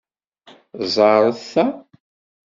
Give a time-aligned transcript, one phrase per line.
[0.93, 1.65] Ẓer ta.